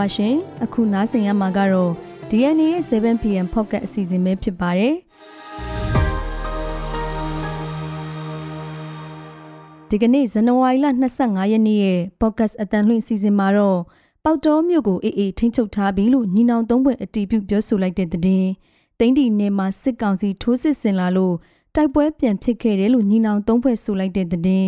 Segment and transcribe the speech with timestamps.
[0.00, 0.34] ပါရှင်
[0.64, 1.92] အခုနားဆင်ရမှာကတော့
[2.30, 4.94] DNA ရဲ့ 7pm pocket အစီအစဉ်ပဲဖြစ်ပါတယ်
[9.88, 10.86] ဒီကနေ့ဇန်နဝါရီလ
[11.18, 13.80] 25ရက်နေ့ရဲ့ podcast အတန်လွှင့်စီစဉ်မှာတော့
[14.24, 18.46] ပေါတော်မြို့ကိုအေးအေးထိန်းချုပ်ထားပြီလို့ညီနောင်သုံးဖွဲ့အတီးပြုပြောဆိုလိုက်တဲ့တဲ့တင်
[18.98, 21.34] တိန့်ဒီနယ်မှာစစ်ကောင်စီထိုးစစ်ဆင်လာလို့
[21.74, 24.66] တိုက်ပွဲပြန်ဖြစ်ခဲ့တယ်လို့ညီနောင်သုံးဖွဲ့ဆိုလိုက်တဲ့တဲ့တင်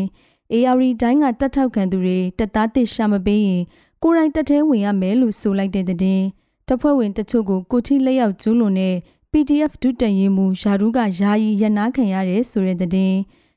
[0.52, 3.62] ARD တိုင်းကတက်ထောက်ခံသူတွေတက်သားတစ်ရှာမပေးရင်
[4.02, 5.98] ကိုယ်တိုင်တက်သေးဝင်ရမယ်လို့ဆိုလိုက်တဲ့တဲ့
[6.68, 8.94] တပ်ဖွဲ့ဝင်တချို့ကိုကိုထီလက်ရောက်ကျူးလွန်တဲ့
[9.32, 13.14] PDF ဒုတရင်မူယာရုကယာယီရနာခံရတယ်ဆိုတဲ့တဲ့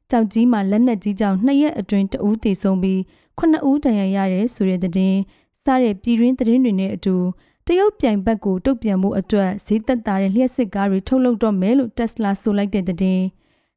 [0.09, 3.01] ကြောက်ကြီးမှာလက်နက်ကြီးကြောင့်နှစ်ရက်အတွင်းတဦးသေဆုံးပြီး
[3.37, 4.93] ခုနှစ်ဦးဒဏ်ရာရတယ်ဆိုတဲ့တဲ့
[5.61, 7.15] စတဲ့ပြည်ရင်းသတင်းတွေနဲ့အတူ
[7.67, 12.97] တရုတ်ပြိုင်ဘက်ကိုတုတ်ပြန်မှုအတွက်ဈေးသက်သာတဲ့လျှက်စစ်ကားတွေထုတ်လုပ်တော့မယ်လို့ Tesla ဆိုလိုက်တဲ့တဲ့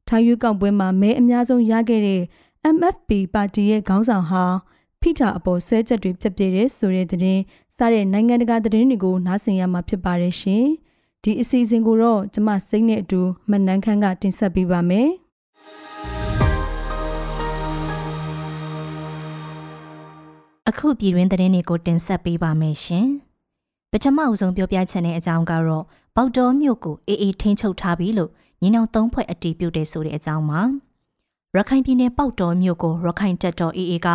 [0.09, 2.23] ထိုင်းရွေးကောက်ပွဲမှာမဲအများဆုံးရခဲ့တဲ့
[2.75, 4.45] MFP ပါတီရဲ့ခေါင်းဆောင်ဟာ
[5.03, 7.43] ဖိတာအပေါ်ဆွဲချက်တွေပြပြတဲ့ဆိုတဲ့သတင်း
[7.77, 10.65] စတဲ့နိုင်ငံတကာသတင်းတွေကိုနားဆင်ရမှာဖြစ်ပါတယ်ရှင်။
[11.23, 15.09] ဒီအစီအစဉ်ကိုတော့ကျမစိတ်နဲ့အတူမနန်းခမ်းကတင်ဆက်ပေးပါမယ်။
[20.69, 23.07] အခုပြည်တွင်းသတင်းတွေကိုတင်ဆက်ပေးပါမယ်ရှင်။
[23.93, 25.85] ပထမအဦးဆုံးပြောပြချင်တဲ့အကြောင်းကတော့
[26.17, 30.63] ပေါတော်မြို့ကိုအေးအေးထိန်းချုပ်ထားပြီလို့ညီနောင်သုံးဖွဲ့အတီးပြုတ်တဲ့ဆိုတဲ့အကြောင်းပါ။
[31.57, 34.09] ရခိုင်ပြည်နယ်ပေါက်တော်မြို့ကိုရခိုင်တပ်တော် AA က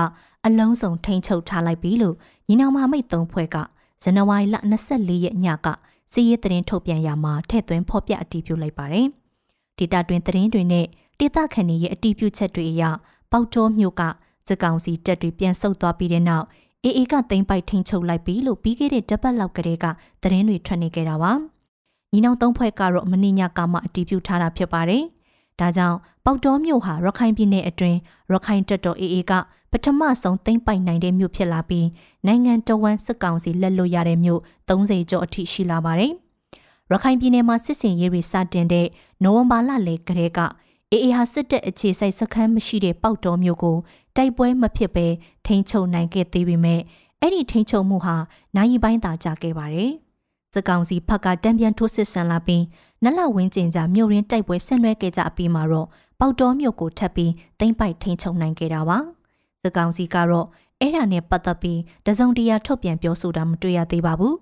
[0.46, 2.16] အလုံးစုံထိန်းချုပ်ထားလိုက်ပြီလို့
[2.48, 3.58] ညီနောင်မမိတ်သုံးဖွဲ့က
[4.04, 4.56] ဇန်နဝါရီလ
[4.90, 5.68] 24ရက်ညက
[6.12, 9.08] စီးရဲသတင်းထုတ်ပြန်ရမှာထည့်သွင်းဖော်ပြအတည်ပြုလိုက်ပါတယ်။
[9.78, 10.86] ဒေတာတွင်သတင်းတွေနဲ့
[11.20, 12.84] ဒေတာခန်ရဲ့အတည်ပြုချက်တွေအရ
[13.32, 14.02] ပေါက်တော်မြို့က
[14.48, 16.46] စကောင်စီတပ်တွေပြန်ဆုတ်သွားပြီးတဲ့နောက်
[16.84, 19.86] AA ကသိမ်းပိုက်ထိန်းချုပ်လိုက်ပြီလို့ပြီးခဲ့တဲ့တပတ်လောက်ကတည်းက
[20.22, 21.32] သတင်းတွေထွက်နေကြတာပါ။
[22.12, 25.04] ညီနောင်သုံးဖွဲ့ကတော့မင်းညကမှအတည်ပြုထားတာဖြစ်ပါတယ်။
[25.64, 27.98] ဒါကြောင့်ပေါတော်မြို့ဟာရခိုင်ပြည်နယ်အတွင်း
[28.32, 29.34] ရခိုင်တပ်တော် AA က
[29.72, 31.88] ပထမဆုံးသိမ်းပိုက်နိုင်တဲ့မြို့ဖြစ်လာပြီး
[32.26, 36.12] နိုင်ငံတော်ဝန်စစ်ကောင်စီလက်လွတ်ရတဲ့မြို့30ကျော်အထိရှိလာပါတယ်။
[36.92, 38.88] ရခိုင်ပြည်နယ်မှာစစ်စင်ရေးတွေစတင်တဲ့
[39.24, 40.40] နိုဝင်ဘာလလယ်ကတည်းက
[40.92, 43.78] AA ဟာစစ်တပ်အခြေစိုက်စခန်းမရှိတဲ့ပေါတော်မြို့ကို
[44.16, 45.08] တိုက်ပွဲမဖြစ်ဘဲ
[45.46, 46.82] ထိန်းချုပ်နိုင်ခဲ့သေးပေမဲ့
[47.20, 48.16] အဲ့ဒီထိန်းချုပ်မှုဟာ
[48.56, 49.92] နိုင်ပိုင်းသာကြာခဲ့ပါတယ်။
[50.54, 52.64] စစ်ကောင်စီဖက်ကတံပြန်ထိုးစစ်ဆင်လာပြီး
[53.04, 55.88] နလဝင်းကျင်ကြမြို့ရင်းတိုက်ပွဲဆင်နွှဲခဲ့ကြအပြီးမှာတော့
[56.20, 58.98] ပေါတော်မြို့ကိုထပ်ပြီးသိမ့်ပိုက်ထိန်ချုံနိုင်ခဲ့တာပါ
[59.62, 60.48] စစ်ကောင်စီကတော့
[60.80, 64.36] အဲ့ဒါနဲ့ပတ်သက်ပြီးတစုံတရာထုတ်ပြန်ပြောဆိုတာမတွေ့ရသေးပါဘူး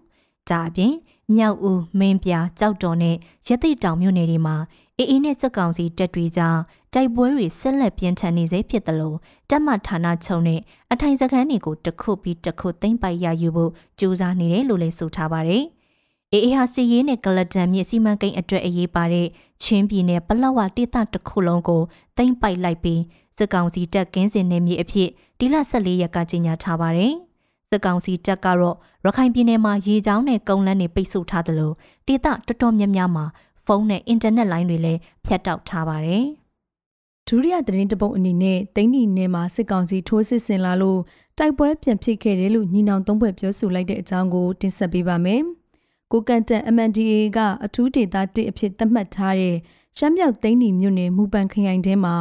[0.50, 0.94] ဒါအပြင်
[1.36, 3.16] မြောက်ဦးမင်းပြကြောက်တော်နဲ့
[3.48, 4.56] ရသိတောင်မြို့နယ်တွေမှာ
[4.98, 6.62] အေးအေးနဲ့စစ်ကောင်စီတပ်တွေကြောင့်
[6.94, 9.18] တိုက်ပွဲတွေဆက်လက်ပြင်းထန်နေစေဖြစ်တယ်လို့
[9.50, 10.60] တပ်မဌာနချုပ်နဲ့
[10.92, 15.66] အထိုင်စခန်းတွေကိုတစ်ခုပြီးတစ်ခုသိမ့်ပိုက်ရယူဖို့ကြိုးစားနေတယ်လို့လည်းဆိုထားပါတယ်။
[16.34, 19.28] အေအေဟာစီရေးနဲ့ကလတန်မြစ်စီမံကိန်းအတွက်အရေးပါတဲ့
[19.64, 21.82] ချင်းပြည်နယ်ပလောက်ဝဒေသတစ်ခုလုံးကို
[22.18, 23.02] သိမ်းပိုက်လိုက်ပြီး
[23.38, 25.10] စစ်ကောင်စီတပ်ကင်းစင်နယ်မြေအဖြစ်
[25.40, 27.14] ဒီလ14ရက်ကကြေညာထားပါတယ်။
[27.70, 28.76] စစ်ကောင်စီတပ်ကတော့
[29.06, 31.76] ရခိုင်ပြည်နယ်မှာရေကြောင်းနဲ့ကုန်းလမ်းတွေပိတ်ဆို့ထားတယ်လို့
[32.08, 33.26] ဒေသတော်တော်များများမှာ
[33.66, 36.26] ဖုန်းနဲ့အင်တာနက်လိုင်းတွေလည်းဖြတ်တောက်ထားပါတယ်။
[37.28, 41.00] ဒုတိယသတင်းတပုတ်အနေနဲ့တိန်းနီနယ်မှာစစ်ကောင်စီထိုးစစ်ဆင်လာလို့
[41.38, 45.44] တိုက်ပွဲပြန်ဖြစ်ခဲ့တယ်လို့ညီနောင်သုံးဘက်ပြောဆိုလိုက်တဲ့အကြောင်းကိုတင်ဆက်ပေးပါမယ်။
[46.12, 49.58] ကိုကန်တန် MNDA ကအထူးဒေသတစ်အဖြစ်သတ်မှတ်ထားတဲ့
[49.98, 52.16] ရှမ်းမြောက်သိန်းနီမြို့နယ်မူပန်ခရိုင်ထဲမှာ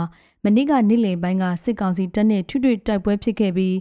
[0.45, 3.75] မနေ့ကနေ့လယ်ပိုင်းကစစ်ကောင်စီတပ်နဲ့ထွတ်ထွတ်တိုက်ပွဲဖြစ်ခဲ့ပြီး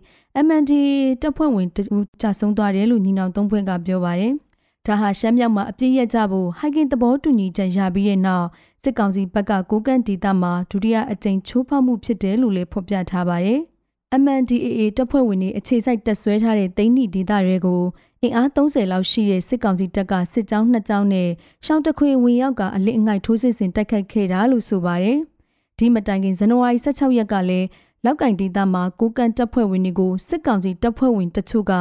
[0.45, 4.33] MNDA တပ်ဖွဲ့ဝင်တဦးကြာဆုံးသွားတယ်လို့ညီနောင်သုံးဖွဲ့ကပြောပါတယ်။
[4.85, 8.47] ဒါဟာရှမ်းမြောက်မှာအပြည့်ရကြဖို့ဟိုက်ကင်သဘောတူညီချက်ရပြီးတဲ့နောက်
[8.83, 13.61] စစ်ကောင်စီဘက်ကကိုကန်ဒေသမှာဒုတိယအကြိမ်ချိုးဖောက်မှုဖြစ်တယ်လို့လည်းဖော်ပြထားပါတယ်။
[14.17, 17.81] MNDAA တပ်ဖွဲ့ဝင်တွေအခြေစိုက်တပ်ဆွဲထားတဲ့သိန်းနီဒေသတွေကို
[18.21, 21.29] အင်အား30လောက်ရှိတဲ့စစ်ကောင်စီတပ်ကစစ်ကြောင်းနှစ်ကြောင်းနဲ့
[21.65, 25.17] ရှောင်းတခွေဝင်ရောက်ကအလစ်အငိုက်ထိုးစစ်ဆင်တိုက်ခိုက်ခဲ့တာလို့ဆိုပါတယ်။
[25.77, 27.67] ဒီမတိုင်ခင်ဇန်နဝါရီ16ရက်ကလည်း
[28.05, 31.73] လောက်ကင်ဒေသမှာကိုကန်တပ်ဖွဲ့ဝင်တွေကိုစစ်ကောင်စီတပ်ဖွဲ့ဝင်တချို့က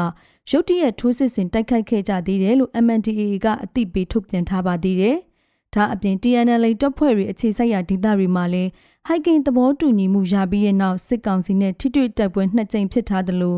[0.51, 5.17] ရုတ်တရက်ထိုးစစ်ဆင်တိုက်ခိုက်ခဲ့ကြသေးတယ်လို့ MNDAA ကအသိပေးထုတ်ပြန်ထားပါသေးတယ်။
[5.75, 8.71] ဒါအပြင် TNL တပ်ဖွဲ့တွေအခြေစိုက်ရာဒေသတွေမှာလည်း
[9.11, 13.57] ဟိုက်ကင်သဘောတူညီမှုရပြီးတဲ့နောက်စစ်ကောင်စီနဲ့ထိတွေ့တိုက်ပွဲနှစ်ကြိမ်ဖြစ်ထားသလို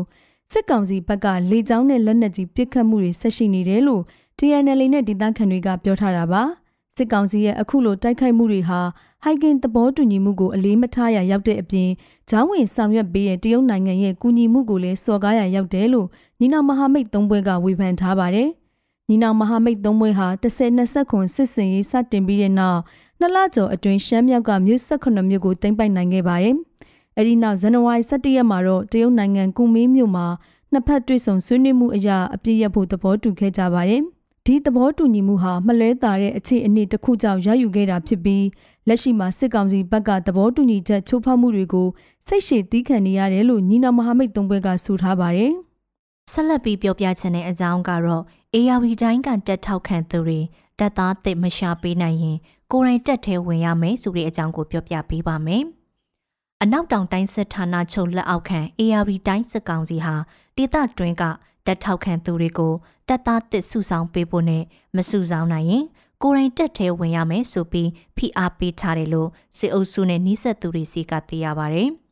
[0.51, 4.03] စစ်ကောင်စီဘက်ကလေကြောင်းနဲ့လက်နက်ကြီးပစ်ခတ်မှုတွေဆက်ရှိနေတယ်လို့
[4.37, 6.43] TNL နဲ့ဒေသခံတွေကပြောထားတာပါ
[6.97, 8.79] စစ်ကောင်စီရဲ့အခုလိုတိုက်ခိုက်မှုတွေဟာ
[9.23, 11.89] ဟိုက်ကင်သဘောတူညီမှုကိုအလေးမထားရရောက်တဲ့အပြင်
[12.29, 16.07] ဂျောင်းဝင်ဆောင်ရွက်ပေးတဲ့တရုတ်နိုင်ငံရဲ့ကူညီမှုကိုလည်းစော်ကားရရောက်တယ်လို့
[16.39, 18.49] ညီနောင်မဟာမိတ်သုံးဘွဲကဝေဖန်ထားပါတယ်
[19.09, 22.79] ညီနောင်မဟာမိတ်သုံးဘွဲဟာ10-20ခွန်စစ်စင်ရေးစတင်ပြီးတဲ့နောက်
[23.23, 26.55] နှစ်လကျော်အတွင်းရှမ်းမြောက်ကမြို့18မြို့ကိုတင်ပိုက်နိုင်ခဲ့ပါတယ်။
[27.17, 30.25] အဲဒီနောက်ဇန်နဝါရီ17ရက်မှာတော့တရုတ်နိုင်ငံကူမင်းမြို့မှာ
[30.71, 34.01] နှစ်ဖက်တွေ့ဆုံဆွေးနွေးမှုအရာအပြည့်ရဖို့သဘောတူခဲ့ကြပါတယ်။
[34.45, 38.45] ဒီသဘောတူညီမှုဟာမလဲတာတဲ့အခြေအနေတစ်ခုကြောင့်ရယူခဲ့တာဖြစ်ပြီး
[38.87, 41.87] လက်ရှိမှာစစ်ကောင်စီဘက်ကသဘောတူညီချက်ချိုးဖောက်မှုတွေကို
[42.27, 45.53] စိတ်ရှည်သီးခံနေရတယ်လို့ညီနောင်မဟာမိတ်သုံးဘွဲကဆိုထားပါတယ်။
[46.31, 48.23] ဆက်လက်ပြီးပြောပြချင်တဲ့အကြောင်းကတော့
[48.55, 50.39] ARV တိုင်းကတက်ထောက်ခံသူတွေ
[50.79, 52.37] တက်သားသစ်မရှာပေးနိုင်ရင်
[52.71, 55.63] ကိုရိုင်းတက်ထဲဝင်ရမယ်ဆိုတဲ့အကြောင်းကိုပြောပြပေးပါမယ်။
[56.63, 60.15] အနောက်တောင်တိုင်းစစ်ဌာနချုပ်လက်အောက်ခံ ARV တိုင်းစစ်ကောင်စီဟာ
[60.57, 61.23] ဒေသတွင်းက
[61.67, 62.73] တက်ထောက်ခံသူတွေကို
[63.07, 64.63] တက်သားသစ်စုဆောင်ပေးဖို့နဲ့
[64.95, 65.85] မစုဆောင်နိုင်ရင်
[66.21, 71.83] ကိုရိုင်းတက်ထဲဝင်ရမယ်ဆိုပြီးဖိအားပေးထားတယ်လို့စစ်အုပ်စုနဲ့နှိစက်သူတွေစီကသိရပါဗျ။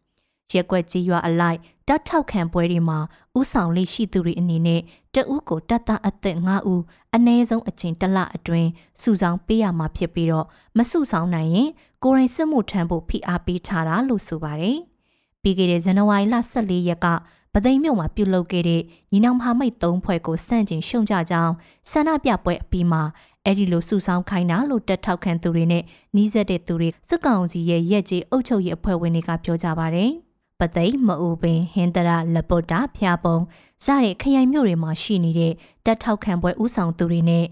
[0.54, 3.00] ရက်ွက်ကြီးရွာအလိုက်တတ်ထောက်ခံပွဲတွေမှာ
[3.40, 4.81] ဥဆောင်လေးရှိသူတွေအနေနဲ့
[5.13, 6.81] တဦးကိုတတ်တာအသက်5ဦး
[7.16, 8.69] အနည်းဆုံးအချိန်တစ်လအတွင်း
[9.01, 10.46] စုဆောင်ပေးရမှာဖြစ်ပြီးတော့
[10.78, 11.69] မစုဆောင်နိုင်ရင်
[12.04, 14.78] ကိုရိုင်းစစ်မှုထမ်းဖို့ဖိအားပေးထားတာလို့ဆိုပါတယ်။
[15.42, 17.07] ပြီးခဲ့တဲ့ဇန်နဝါရီလ14ရက်က
[17.54, 18.81] ပသိမ်မြို့မှာပြုလုပ်ခဲ့တဲ့
[19.12, 21.54] ညီနောင်မဟာမိတ်၃ဖွဲ့ကိုစန့်ကျင်ရှုံကြကြောင်း
[21.92, 23.04] ဆန္ဒပြပွဲအပြီးမှာ
[23.45, 25.84] အဲ့ဒီလိုစုဆောင်ခိုင်းတာလို့တက်ထောက်ခံသူတွေနဲ့
[26.16, 30.12] နှီးစက်တဲ့သူတွေစစ်ကောင်စီရဲ့ရက်ကြီးအုပ်ချုပ်ရေးအဖွဲ့ဝင်တွေကပြောကြပါတယ်။
[30.59, 33.38] ပသိမ်မအူပင်ဟင်တရလပုတ်တာဖျာပုံ
[33.85, 35.53] စတဲ့ခရိုင်မြို့တွေမှာရှိနေတဲ့
[35.85, 37.45] တက်ထောက်ခံပွဲဥဆောင်သူတွေနဲ့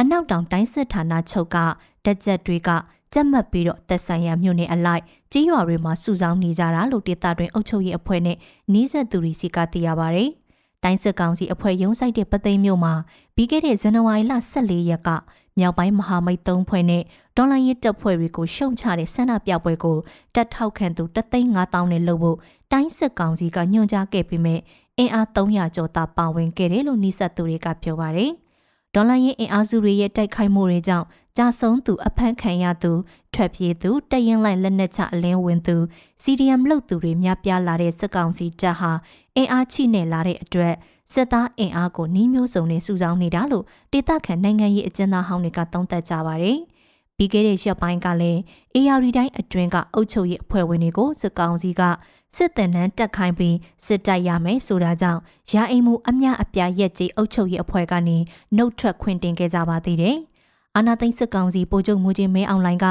[0.00, 1.56] အနောက်တောင်တိုင်းစစ်ဌာနချုပ်က
[2.04, 2.70] တက်ကြက်တွေက
[3.12, 5.02] ကြက်မှတ်ပြီးတော့သက်ဆိုင်ရာမြို့နယ်အလိုက်
[5.32, 8.36] ကြီးရွာတွေမှာစုဆောင်နေကြတာလို့ဒေသတွင်အုပ်ချုပ်ရေးအဖွဲ့နဲ့
[8.72, 10.24] နှီးဆက်သူတွေစီကသိရပါဗျ။
[10.84, 12.94] တိုင်းစစ်ကောင်စီအဖွဲ့ရုံးဆိုင်တဲ့ပသိမ်မြို့မှာ
[13.34, 15.10] ပြီးခဲ့တဲ့ဇန်နဝါရီလ14ရက်က
[15.58, 17.02] မြောက်ပိုင်းမဟာမိတ်၃ဖွဲ့နဲ့
[17.36, 19.98] ဒေါ်လာရစ်တပ်ဖွဲ့တွေကိုရှုံချတဲ့ဆန္ဒပြပွဲကို
[20.34, 22.38] တက်ထောက်ခံသူတသိန်း5000နဲ့လုပ်ဖို့
[22.72, 24.56] တိုင်းစစ်ကောင်စီကညွှန်ကြားခဲ့ပြီးမြဲ
[24.98, 28.32] အင်အား300ကျော်သာပါဝင်ခဲ့တယ်လို့နှိစက်သူတွေကပြောပါတယ်။
[28.94, 31.06] ဒေါ်လာရင်းအင်အားစုတွေရဲ့တိုက်ခိုက်မှုတွေကြောင့်
[31.36, 32.92] ကြာဆုံးသူအဖမ်းခံရသူ
[33.34, 35.76] ထွက်ပြေးသူတရင်လိုက်လက်နက်ချအလင်းဝင်သူ
[36.22, 38.92] CDM လုတ်သူတွေများပြားလာတဲ့စစ်ကောင်စီတပ်ဟာ
[39.36, 40.74] အင်အားချိနေလာတဲ့အတွက်
[41.12, 46.58] စစ်သားအင်အားကိုနှီးမျိုးစုံနဲ့စုဆောင်းနေတာလို့ဒေသခံနိုင်ငံရေးအကျဉ်းသားဟောင်းတွေကသုံးသပ်ကြပါတယ်။
[47.16, 48.40] ပြီးခဲ့တဲ့ရက်ပိုင်းကလည်း
[48.74, 51.82] AR တိုင်းအတွင်းကအုပ်ချုပ်ရေးအဖွဲ့ဝင်တွေကိုစစ်ကောင်စီက
[52.36, 53.56] စစ်တပ်နှန်းတက်ခိုင်းပြီး
[53.86, 55.20] စစ်တိုက်ရမယ်ဆိုတာကြောင့်
[55.52, 58.16] ရာအိမ်မှုအများအပြားရက်ကြီးအုပ်ချုပ်ရေးအဖွဲ့ကနေ
[58.56, 60.16] နှုတ်ထွက်ခွင့်တင်ခဲ့ကြပါသေးတယ်။
[60.76, 62.86] အာနာသိန်းစစ်ကောင်စီပိုချုပ်မှုချင်းမဲအွန်လိုင်းက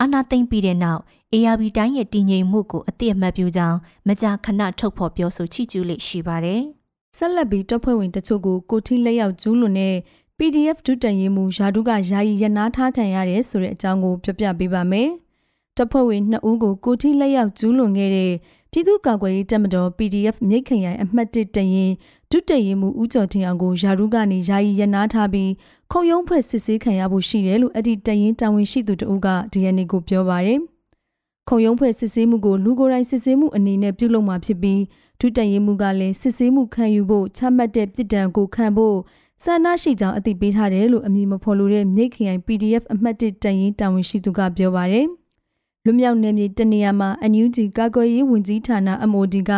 [0.00, 1.00] အာနာသိန်းပြီးတဲ့နောက်
[1.34, 3.78] ARB တိုင်းရဲ့တည်ငြိမ်မှုကိုအတိအမှတ်ပြုကြောင်း
[4.08, 6.62] မကြာခဏထုတ်ဖော်ပြောဆိုချီးကျူးလိရှိပါတယ်။
[7.16, 9.96] ဆက်လက်ပြီးတပ်ဖွဲ့ဝင်တချို့ကိုကိုထီလက်ရောက်ကျူးလွန်တဲ့
[10.38, 15.08] PDF ဒုတန်ရင်မူယာဒုကယာယီရနာထားခံရတဲ့ဆိုတဲ့အကြောင်းကိုပြပြပေးပါမယ်။
[15.76, 18.32] တပ်ဖွဲ့ဝင်2ဦးကိုကိုထီလက်ရောက်ကျူးလွန်ခဲ့တဲ့
[18.72, 21.92] ပြည်သူ့ကာကွယ်ရေးတပ်မတော် PDF မြိတ်ခရိုင်အမှတ်1တရင်
[22.30, 25.50] ဒုတရင်မှုဦးကျော်ထင်အောင်ကိုယာရုကနေယာယီရနာထားပြီး
[25.92, 30.60] ခုံရုံးဖွဲ့စစ်ဆေးခံရဖို့ရှိတယ်လို့အဲ့ဒီတရင်တာဝန်ရှိသူတဦးက DNA ကိုပြောပါတယ်။
[31.48, 34.80] ခုံရုံးဖွဲ့စစ်ဆေးမှုကိုလူကိုယ်တိုင်စစ်ဆေးမှုအနေနဲ့ပြုလုပ်မှာဖြစ်ပြီး
[35.20, 38.96] ဒုတရင်မှုကလည်းစစ်ဆေးမှုခံယူဖို့ချမှတ်တဲ့ပြည်တံကိုခံဖို့
[39.44, 45.06] ဆန္ဒရှိကြောင်းအသိပေးထားတယ်လို့အမည်မဖော်လိုတဲ့မြိတ်ခရိုင် PDF အမှတ်1တရင်တာဝန်ရှိသူကပြောပါတယ်။
[45.84, 48.78] လွမြောက်နယ်မြေတနေရာမှာ NUG ကာကွယ်ရေးဝန်ကြီးဌာန
[49.10, 49.52] MOD က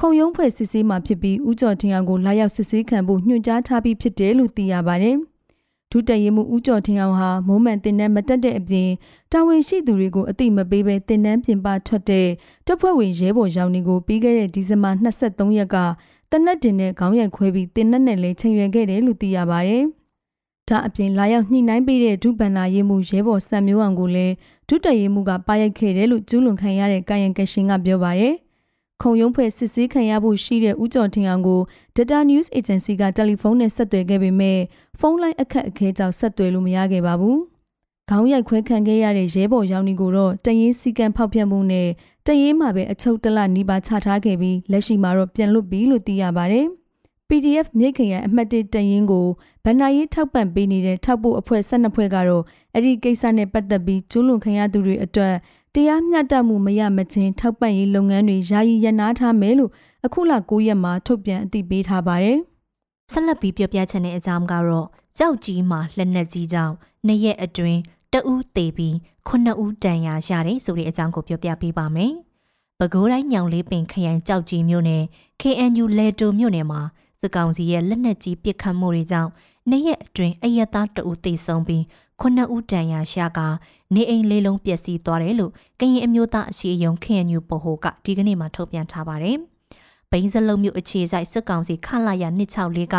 [0.00, 5.16] ခုံရုံးဖွဲ့စစ်ဆေးမှဖြစ်ပြီးဦးကျော်ထင်အောင်ကိုလာရောက်စစ်ဆေးခံဖို့ညွှန်ကြားထားပြီးဖြစ်တယ်လို့သိရပါတယ်။
[5.92, 8.88] ဒုတရင်မှုဦးကျော်ထင်အောင်ဟာမိုးမှန်တင်နှန်းမတက်တဲ့အပြင်
[9.32, 12.28] တာဝန်ရှိသူတွေကိုအတိမပေးဘဲတင်နှန်းပြင်ပထွက်တဲ့
[12.66, 15.76] တပ်ဖွဲ့ဝင်ရဲဘော်ရောင်တွေကိုပြီးခဲ့တဲ့ဒီဇင်ဘာ23ရက်က
[16.30, 19.82] တနက်တင်နဲ့ခေါင်းရိုက်ခွဲပြီးတင်နှန်းနဲ့လည်းချိန်ရွယ်ခဲ့တယ်လို့သိရပါတယ်။
[20.68, 24.34] ဒါအပြင်လာရောက်ညှိနှိုင်းပေးတဲ့ဒုဗန္နာရေးမှုရဲဘော်စံမျိုးအောင်ကိုလည်း
[24.68, 28.34] ဒုတရေးမှုကပါရိုက်ခဲ့တယ်လို့ကျူးလွန်ခံရတဲ့ကာယံကရှင်ကပြောပါရယ်
[29.00, 31.60] ခုံရုံးဖွဲ့စစ်ဆေးခံရဖို့ရှိတဲ့ဦးကျော်ထင်အောင်ကို
[31.96, 34.58] Data News Agency ကတယ်လီဖုန်းနဲ့ဆက်သွယ်ခဲ့ပေမဲ့
[35.00, 37.38] ဖုန်းလိုင်းအခက်အခဲကြောင့်ဆက်သွယ်လို့မရခဲ့ပါဘူး။
[38.10, 41.88] ခေါင်းရိုက်ခွဲခံခဲ့ရတဲ့ရဲဘော်ရောင်နီကိုတော့တရင်စီကံဖောက်ဖျက်မှုနဲ့
[42.26, 46.66] တရင်မှာပဲအချုပ်တလနီးပါးချထားခဲ့ပြီးလက်ရှိမှာတော့ပြန်လွတ်ပြီလို့သိရပါတယ်။
[47.28, 49.26] PDF မြိတ်ခရိုင်အမှတ်၁တရင်ကို
[49.64, 52.42] ဗန်နာရေးထောက်ပံ့ပေးနေတဲ့ထောက်ပို့အဖွဲ့12ဖွဲ့ကတော့
[52.74, 55.34] အဲ့ဒီကိစ္စနဲ့ပတ်သက်ပြီးကျူးလွန်ခံရသူတွေအတွက်
[55.76, 59.70] တရားမျှတမှုမရမချင်းထောက်ပံ့ရေးလုပ်ငန်းတွေယာယီရပ်နားထားမယ်လို့
[60.06, 62.38] အခုလ9ရက်မှာထုတ်ပြန်အသိပေးထားပါတယ်။
[63.12, 64.86] ဆက်လက်ပြီးပြောပြချင်တဲ့အကြောင်းကတော့
[65.18, 66.74] ကြောက်ကြီးမှာလက်နက်ကြီးကြောင့်
[67.06, 67.80] နှစ်ရက်အတွင်း
[68.12, 68.96] တဦးသေးပြီး
[69.28, 72.12] ခုနှစ်ဦးတန်ရာရတယ်ဆိုတဲ့အကြောင်းကိုပြောပြပေးပါမယ်။
[72.78, 75.02] ပဲခူးတိုင်းညောင်လေးပင်ခရိုင်ကြောက်ကြီးမြို့နယ်
[75.40, 76.80] KNU လေတိုမြို့နယ်မှာ
[77.20, 79.30] စစ်ကောင်စီရဲ့လက်နက်ကြီးပစ်ခတ်မှုတွေကြောင့်
[79.70, 81.82] နေ့ရက်အတွင်းအယက်သားတအူသေဆုံးပြီး
[82.22, 83.40] ခုနှစ်ဦးတန်ရာရှာက
[83.94, 89.36] နေအိမ်လေးလုံးပျက်စီးသွားတယ်လို့ကရင်အမျိုးသားအစည်းအရုံး KNU ပဟိုကဒီကနေ့မှထုတ်ပြန်ထားပါတယ်။
[90.10, 92.96] ဘိန်းစလုံးမြို့အခြေဆိုင်စစ်ကောင်စီခလာရ264က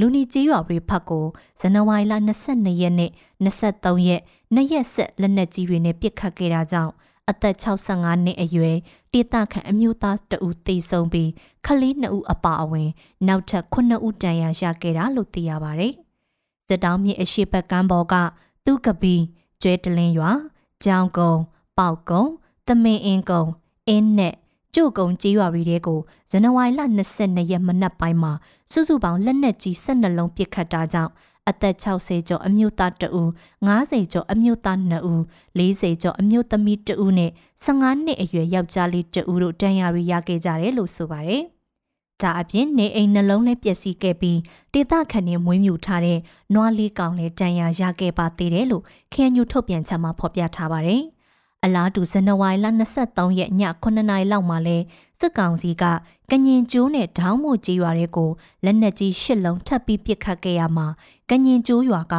[0.00, 1.26] လူနီကြီးရွာတွေဖက်ကို
[1.60, 3.10] ဇန်နဝါရီလ22ရက်နေ့
[3.44, 4.22] 23ရက်
[4.54, 6.92] နေ့ရက်ဆက်လက်နက်ကြီးတွေနဲ့ပစ်ခတ်ခဲ့တာကြောင့်
[7.30, 8.76] အသက်65နှစ်အရွယ်
[9.12, 11.30] ဒေသခံအမျိုးသားတဦးသေဆုံးပြီး
[11.66, 12.90] ခလေး2ဦးအပါအဝင်
[13.28, 15.88] နောက်ထပ်9ဦးဒဏ်ရာရခဲ့တာလို့သိရပါဗျ။
[16.68, 18.14] စစ်တောင်းမြေအရှိဘက်ကမ်းပေါ်က
[18.66, 19.14] သူကပီ
[19.62, 20.30] ကျွဲတလင်းရွာ၊
[20.84, 21.32] ကြောင်ကုံ၊
[21.78, 22.22] ပေါက်ကုံ၊
[22.66, 23.42] သမင်အင်းကုံ၊
[23.88, 24.34] အင်းနဲ့
[24.74, 26.00] ကျို့ကုံကြေးရွာတွေကို
[26.30, 26.80] ဇန်နဝါရီလ
[27.16, 28.32] 22ရက်မနက်ပိုင်းမှာ
[28.72, 31.12] စုစုပေါင်းလက်နက်ကြီး12လုံးပစ်ခတ်တာကြောင့်
[31.48, 33.28] အသက်60ကျော်အမျိုးသား2ဦး
[33.68, 35.20] 50ကျော်အမျိုးသား2ဦး
[35.58, 37.30] 40ကျော်အမျိုးသမီး2ဦးနဲ့
[37.64, 41.44] 15နှစ်အရွယ်ယောက်ျားလေး2ဦးတို့တန်ရာရီရခဲ့ကြတယ်လို့ဆိုပါတယ်။
[42.22, 44.38] ဒါအပြင်နေအိမ်နှလုံးလည်းပျက်စီးခဲ့ပြီး
[44.72, 46.18] ဒေသခံတွေမွေးမြူထားတဲ့
[46.54, 51.02] နွားလေးကောင်လည်းတန်ရာရခဲ့ပါသေးတယ်လို့ KNU ထုတ်ပြန်ချက်မှာဖော်ပြထားပါတယ်။
[51.64, 52.66] အလားတူဇန်နဝါရီလ
[53.02, 54.78] 23ရက်ည9နာရီလောက်မှာလဲ
[55.20, 55.84] စစ်ကောင်စီက
[56.30, 58.30] ကညင်ကျိုးနဲ့ဒေါင်းမို့ကြေးရွာတွေကို
[58.64, 60.86] လက်နက်ကြီး၈လုံးထပ်ပြီးပစ်ခတ်ခဲ့ရမှာ
[61.30, 62.14] ကညင်ကျိုးရွာက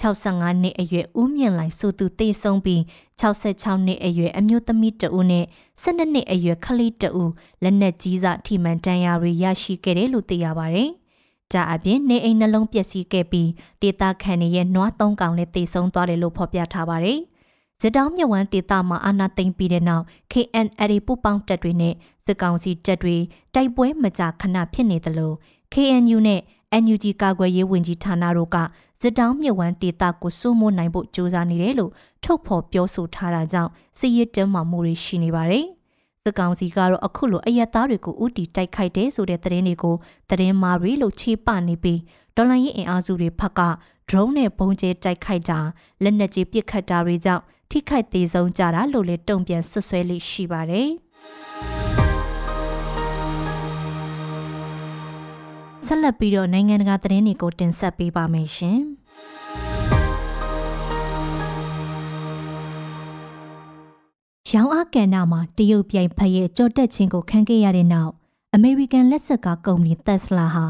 [0.00, 2.80] 65နှစ်အရွယ်ဦးမြင့်လိုက်ဆိုသူတေဆုံးပြီး
[3.20, 5.44] 66နှစ်အရွယ်အမျိုးသမီးတဦးနဲ့
[5.82, 10.84] 12နှစ်အရွယ်ခလေးတဦးလက်နက်ကြီးစာထိမှန်တန်ရာတွေရရှိခဲ့တယ်လို့သိရပါဗျ။
[11.52, 13.48] ဒါအပြင်နေအိမ်နှလုံးပျက်စီးခဲ့ပြီး
[13.82, 17.20] ဒေတာခန်ရဲ့နွားသုံးကောင်လည်းတေဆုံးသွားတယ်လို့ဖော်ပြထားပါတယ်။
[17.80, 21.94] စစ်တောင်းမြဝန်းဒေသမှာအာဏာသိမ်းပြီးတဲ့နောက် KNL ပူပေါင်းတပ်တွေနဲ့
[22.26, 23.16] စစ်ကောင်စီတပ်တွေ
[23.54, 25.32] တိုက်ပွဲမကြာခဏဖြစ်နေသလို
[25.72, 26.40] KNU နဲ့
[26.82, 28.56] NUG ကာကွယ်ရေးဝန်ကြီးဌာနတို့က
[29.02, 31.92] စစ်တောင်းမြဝန်းဒေသကိုစိုးမိုးနိုင်ဖို့ကြိုးစားနေတယ်လို့
[32.24, 35.64] ထုတ်ဖော်ပြောဆိုထားတာကြောင့်စစ်ရေးတင်းမာမှုတွေရှိနေပါတယ်။
[36.22, 39.96] စစ်ကောင်စီကတော့အခုလိုအယက်သားတွေကိုဥတီတိုက်ခိုက်တဲ့ဆိုတဲ့သတင်းတွေကို
[40.30, 42.00] သတင်းမာရီလို့ခြေပနေပြီး
[42.36, 43.60] ဒေါ်လာရေးအင်အားစုတွေဖက်က
[44.08, 45.58] drone နဲ့ပုံကျဲတိုက်ခိုက်တာ
[46.02, 50.88] လက်နက်ကြီးပစ်ခတ်တာတွေကြောင့်ထိခိုက်သေးဆုံးကြတာလို့လည်းတုံ့ပြန်ဆွဆွဲလေးရှိပါတယ်။
[55.88, 58.78] ဆက်လက်ပြီးတော့နိုင်ငံတကာသတင်းတွေကိုတင်ဆက်ပေးပါမယ်ရှင်။
[64.52, 68.12] ရောင်းအားကန်နာမှာတရုတ်ပြိုင်ဖက်ရဲ့ကြော်တက်ခြင်းကိုခံခဲ့ရတဲ့နောက်
[68.54, 70.64] အမေရိကန်လက်ဆက်ကကုမ္ပဏီ Tesla ဟာ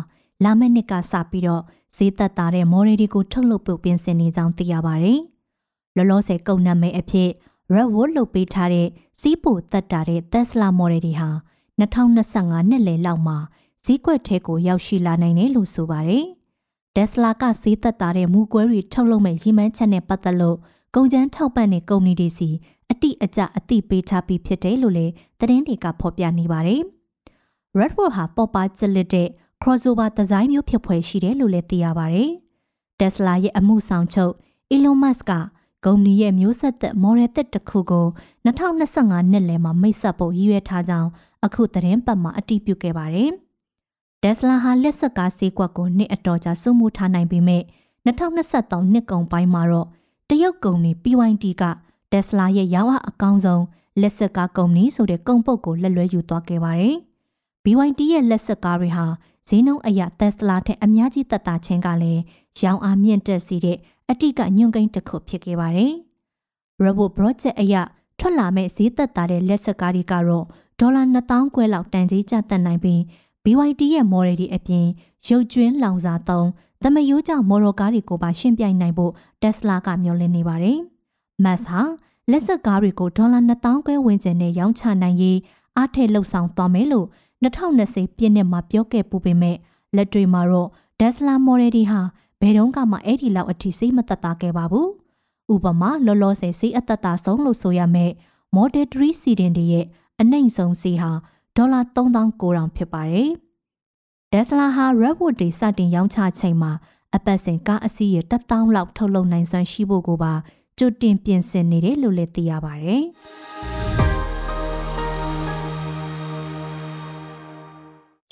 [0.45, 1.63] လာမယ့်နှစ်ကစပြီးတော့
[1.97, 5.21] ဈေးသက်သာတဲ့မော်ဒယ်တွေကိုထုတ်လုပ်ဖို့ပြင်ဆင်နေကြောင်းသိရပါတယ်။
[5.97, 7.31] လောလောဆယ်ကုန်နံမယ်အဖြစ်
[7.75, 8.89] Redwood လုပ်ပေးထားတဲ့
[9.21, 11.31] စီးပူသက်တာတဲ့ Tesla Model တွေဟာ
[11.81, 13.39] 2025နှစ်လယ်လောက်မှာ
[13.91, 16.25] ဈေးကွက်ထဲကိုရောက်ရှိလာနိုင်တယ်လို့ဆိုပါတယ်။
[16.95, 20.57] Tesla ကဈေးသက်တာတဲ့မူကွဲတွေထုတ်လုပ်မဲ့ရည်မှန်းချက်နဲ့ပတ်သက်လို့
[20.95, 22.49] ကုန်ကျန်းထောက်ပံ့တဲ့ကုမ္ပဏီတွေစီ
[22.91, 26.83] အတိအကျအသိပေးထားပြီးဖြစ်တယ်လို့လည်းသတင်းတွေကဖော်ပြနေပါတယ်။
[27.79, 29.29] Redwood ဟာပေါ်ပါကျလစ်တဲ့
[29.63, 32.31] crossover ဒီဇိုင်းမျိုးဖြစ်ဖွယ်ရှိတယ်လို့လည်းသိရပါတယ်။
[33.01, 34.35] Tesla ရဲ့အမှုဆောင်ချုပ်
[34.75, 35.33] Elon Musk က
[35.85, 38.07] ကုမ္ပဏီရဲ့မျိုးဆက်သက်မော်ဒယ်သစ်တစ်ခုကို
[38.45, 41.11] 2025နှစ်လယ်မှာမိတ်ဆက်ဖို့ရည်ရွယ်ထားကြောင်း
[41.45, 43.33] အခုသတင်းပတ်မှာအတည်ပြုခဲ့ပါတယ်။
[44.23, 47.63] Tesla ဟာလက်ဆက်ကားဈေးကွက်ကိုနှစ်အတော်ကြာစိုးမိုးထားနိုင်ပေမဲ့
[48.07, 49.89] 2023နှစ်ကုန်ပိုင်းမှာတော့
[50.29, 51.65] တရုတ်ကုမ္ပဏီ BYD က
[52.13, 53.65] Tesla ရဲ့ရောင်းအားအကောင်းဆုံး
[54.01, 56.97] လက်ဆက်ကားကုမ္ပဏီဆိုတဲ့ကုန်ပုတ်ကိုလက်လွဲယူသွားခဲ့ပါတယ်။
[57.65, 59.07] BYD ရဲ့လက်ဆက်ကားတွေဟာ
[59.49, 62.23] ဈေးနှုန်းအရ Tesla ထက်အများကြီးသက်သာခြင်းကလည်း
[62.61, 63.79] ရောင်းအားမြင့်တက်စေတဲ့
[64.11, 65.93] အတိကညွန့်ကိန်းတစ်ခုဖြစ်ခဲ့ပါတယ်။
[66.85, 67.75] Robot Project အရ
[68.19, 70.47] ထွက်လာမဲ့ဈေးသက်သာတဲ့လက်ဆက်ကားတွေကတော့
[70.81, 73.01] ဒေါ်လာ2000ကျွဲလောက်တန်ကြီးကျသက်နိုင်ပြီး
[73.45, 74.87] BYD ရဲ့ model တွေအပြင်
[75.27, 76.49] ရုပ်ကျွင်းလောင်စာသုံး
[76.83, 80.79] သမယိုးကြောင့်မော်တော်ကားတွေကိုပါရှင်းပြိုင်နိုင်ဖို့ Tesla ကမျှော်လင့်နေပါတယ်။
[81.45, 81.81] Max ဟာ
[82.31, 85.39] လက်ဆက်ကားတွေကိုဒေါ်လာ2000ကျွဲဝန်းကျင်နဲ့ရောင်းချနိုင်ရေး
[85.77, 87.07] အားထည့်လှုပ်ဆောင်သွားမယ်လို့
[87.43, 89.57] 2020ပြည့်နှစ်မှာပြောခဲ့ပူပေမဲ့
[89.97, 90.69] လက်တွေမှာတော့
[91.01, 92.01] Tesla model တွေဟာ
[92.41, 94.89] ဘယ်တော့မှအဲ့ဒီလောက်အထိစိတ်မသက်သာခဲ့ပါဘူး။
[95.55, 98.13] ဥပမာလောလောဆယ်စိတ်အသက်သာဆုံးလို့ဆိုရမယ်
[98.57, 99.87] Model 3 Sedan တွေရဲ့
[100.21, 101.11] အနှိမ့်ဆုံးဈေးဟာ
[101.59, 103.31] ဒေါ်လာ3900ဖြစ်ပါတယ်။
[104.33, 106.73] Tesla ဟာ Redwood တွေစတင်ရောင်းချချိန်မှာ
[107.17, 110.35] အပတ်စဉ်ကားအစီးရ1000လောက်ထုတ်လုပ်နိုင်စွမ်းရှိဖို့ကိုပါ
[110.79, 113.03] ကြိုတင်ပြင်ဆင်နေတယ်လို့လည်းသိရပါတယ်။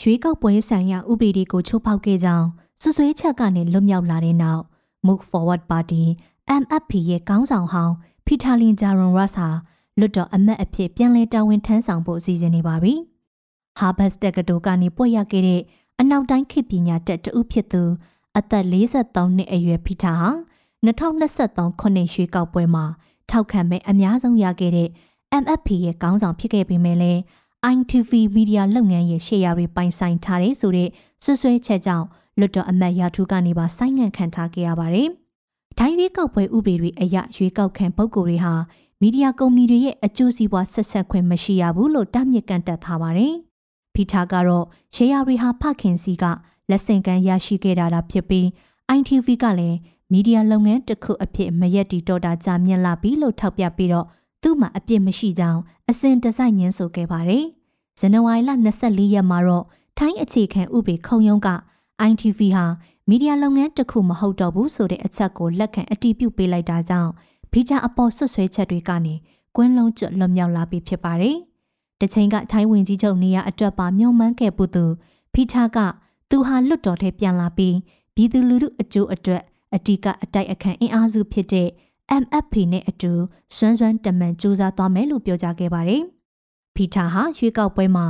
[0.00, 2.46] ရွေးကောက်ပွဲဆိုင်ရာဥပဒေကိုချိုးဖောက်ခဲ့ကြောင်း
[2.80, 4.62] ဆွဆွဲချက်ကနေလွတ်မြောက်လာတဲ့နောက်
[5.06, 6.02] Move Forward Party
[6.60, 7.94] MFP ရဲ့ခေါင်းဆောင်ဟောင်း
[8.26, 9.48] ဖီတာလင်ဂျာရွန်ရတ်ဟာ
[9.98, 12.94] လွတ်တော်အမတ်အဖြစ်ပြန်လည်တာဝန်ထမ်းဆောင်ဖို့အစီအစဉ်နေပါပြီ။
[13.78, 15.62] Harvard တက္ကသိုလ်ကနေပွက်ရခဲ့တဲ့
[16.00, 17.82] အနောက်တိုင်းခေတ်ပညာတတ်တဦးဖြစ်သူ
[18.38, 20.30] အသက်43နှစ်အရွယ်ဖီတာဟာ
[20.86, 22.84] 2023ခုနှစ်ရွေးကောက်ပွဲမှာ
[23.30, 24.88] ထောက်ခံမဲ့အများဆုံးရခဲ့တဲ့
[25.42, 27.20] MFP ရဲ့ခေါင်းဆောင်ဖြစ်ခဲ့ပေမဲ့လည်း
[27.74, 30.88] ITV မီဒီယာလုပ်ငန်းရဲ့ရှေ့ယာတွေပိုင်ဆိုင်ထားတဲ့ဆိုတဲ့
[31.24, 32.06] ဆွဆွဲချက်ကြောင့်
[32.38, 35.08] လွတ်တော်အမတ်ရာထူးကနေပါဆိုင်းငံ့ခံထားခဲ့ရပါတယ်။
[35.78, 38.54] ဒိုင်းရွေးကောက်ပွဲဥပဒေတွေအရရွေးကောက်ခံပုဂ္ဂိုလ်တွေဟာ
[39.00, 43.34] မီဒီယာကုမ္ပဏီတွေရဲ့အကျိုးစီးပွားဆက်ဆက်ခွင့်မရှိရဘူးလို့တားမြစ်ကန့်တက်ထားပါတယ်။
[43.96, 46.24] ဖီတာကတော့ရှေးယာတွေဟာဖခင်စီက
[46.70, 48.46] လက်ဆင့်ကမ်းရရှိခဲ့တာဖြစ်ပြီး
[48.96, 49.78] ITV ကလည်း
[50.12, 54.06] မီဒီယာလုပ်ငန်းတစ်ခုအဖြစ်မရက်တီတော်တာကြာမြင့်လာပြီလို့ထောက်ပြပြီးတော့
[54.42, 55.60] သူ့မှာအပြစ်မရှိကြောင်း
[55.90, 57.44] အစဉ်တစိုက်ညင်းဆိုခဲ့ပါတယ်။
[57.98, 58.50] ဇန်နဝါရီလ
[58.82, 59.64] 24ရက်မှာတော့
[59.98, 61.48] ထိုင်းအခြေခံဥပဒေခုံရုံးက
[62.10, 62.66] ITV ဟာ
[63.08, 67.10] မီဒီယာလုပ်ငန်းတစ်ခုမဟုတ်တော့ဘူးဆိုတဲ့အချက်ကိုလက်ခံအတည်ပြုပေးလိုက်တာကြောင့်
[67.52, 69.14] ဖီချာအပေါ်ဆွဆွဲချက်တွေကနေ
[69.56, 71.36] ကွင်းလုံးကျွတ်လွတ်မြောက်လာပြီဖြစ်ပါတယ်
[72.00, 74.84] တချိန်ကထိုင်းဝင်ကြီးချုပ်နေရအတွက်ပါမျှော်မှန်းခဲ့ပူသူ
[75.32, 75.78] ဖီတာက
[76.30, 77.76] သူဟာလွတ်တော်ထဲပြန်လာပြီး
[78.14, 79.42] ပြည်သူလူထုအကျိုးအတွက်
[79.74, 81.68] အတိကအတိုက်အခံအင်အားစုဖြစ်တဲ့
[82.22, 83.12] MFP နဲ့အတူ
[83.56, 86.02] စွမ်းစွမ်းတမန်စူးစမ်းသွားမယ်လို့ပြောကြားခဲ့ပါတယ်။
[86.74, 88.06] ဖီတာဟာရွေးကောက်ပွဲမှာ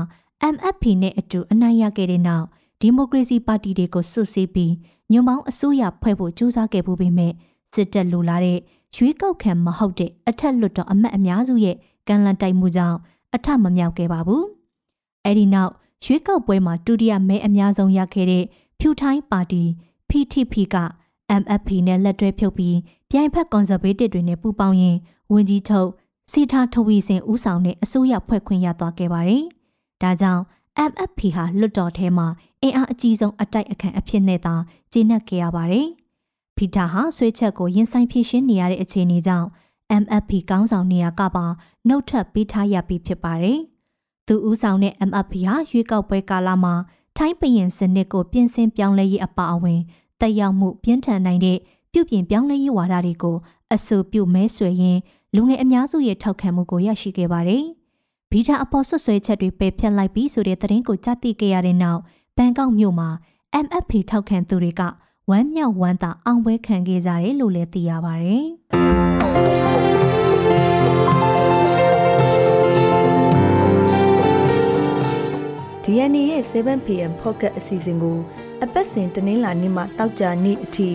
[0.55, 2.47] MFP နဲ့အတူအနိုင်ရခဲ့တဲ့နောက်
[2.81, 4.73] ဒီမိုကရေစီပါတီတွေကိုဆွတ်ဆေးပြီး
[5.12, 7.33] ညွန်ပေါင်းအစိုးရဖွဲ့ဖို့စူးစမ်းခဲ့ဖို့ပေမဲ့
[7.75, 8.59] စစ်တပ်လူလာတဲ့
[8.97, 11.76] ရွေးကောက်ခံမဟုတ်တဲ့အထက်လွတ်တော်အမတ်အများစုရဲ့
[12.09, 12.99] ကန့်လန့်တိုက်မှုကြောင့်
[13.37, 14.45] အထမမြောက်ခဲ့ပါဘူး။
[15.26, 15.73] အဲဒီနောက်
[16.05, 18.45] ရွေးကောက်ပွဲမှာဒုတိယမဲအများဆုံးရခဲ့တဲ့
[18.78, 19.62] ဖြူထိုင်းပါတီ
[20.09, 20.76] PTP က
[21.40, 22.76] MFP နဲ့လက်တွဲဖြုတ်ပြီး
[23.11, 24.97] ပြိုင်ဖက်ကွန်ဆာဗေးတစ်တွေနဲ့ပူးပေါင်းရင်
[25.33, 25.88] ဝန်ကြီးချုပ်
[26.33, 29.43] စီထာထဝီစင်ဦးဆောင်တဲ့အစိုးရဖွဲ့ခွင့်ရသွားခဲ့ပါတယ်။
[30.02, 30.43] ဒါကြောင့်
[30.90, 32.26] MFP ဟာလွတ်တော်ထဲမှာ
[32.62, 34.55] အင်အားအကြီးဆုံးအတိုက်အခံအဖြစ်နဲ့သာ
[34.93, 35.87] ကျေနပ်ခဲ့ရပါတယ်။
[36.57, 39.49] ဖီတာဟာဆွေးချက်ကိုရင်ဆိုင်ဖြည့်ရှင်းနေရတဲ့အခြေအနေကြောင့်
[40.02, 41.47] MFP ကောင်းဆောင်နေရာကပါ
[41.88, 43.61] နှုတ်ထွက်ပေးထားရပြီးဖြစ်ပါတယ်။
[44.26, 46.75] သူဦးဆောင်တဲ့ MFP ဟာရွေးကောက်ပွဲကာလမှာ
[47.16, 49.81] ထိုင်းပရင်စနစ်ကိုပြင်ဆင်ပြောင်းလဲရေးအပါအဝင်
[50.21, 51.59] တက်ရောက်မှုပြင်းထန်နိုင်တဲ့
[51.93, 53.37] ပြုပြင်ပြောင်းလဲရေးဝါဒတွေကို
[53.75, 55.00] အဆိုပြုမဲဆွယ်ရင်း
[55.35, 57.64] လူငယ်အများစုရဲ့ထောက်ခံမှုကိုရရှိခဲ့ပါတယ်။
[58.31, 62.00] ဗီတာအပေါ်ဆွဆွဲချက်တွေပယ်ဖျက်လိုက်ပြီးဆိုတဲ့သတင်းကိုကြားသိခဲ့ရတဲ့နောက်
[62.37, 63.09] ဘန်ကောက်မြို့မှာ
[63.64, 64.83] MFP ထောက်ခံသူတွေက
[65.30, 68.45] ဝမ်းမြောက်ဝမ်းသာအောင်ပွဲခံခဲ့ကြတယ်လို့လည်းသိရပါတယ်။
[75.85, 78.18] DNA ရဲ့ 7pm pocket အစီအစဉ်ကို
[78.64, 80.92] အပတ်စဉ်တနင်္လာနေ့မှတောက်ကြနေ့အထိည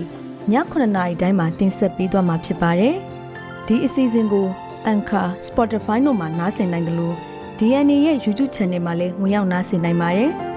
[0.52, 2.96] 9:00နာရီတိုင်းမှာတင်ဆက်ပေးသွားမှာဖြစ်ပါတယ်။
[3.68, 4.48] ဒီအစီအစဉ်ကို
[4.92, 7.16] Anchor, Spotify တို့မှာနားဆင်နိုင်တယ်လို့
[7.58, 10.32] DNA ရဲ့ YouTube Channel မှာလည်းဝင်ရောက်နားဆင်နိုင်ပါတယ်။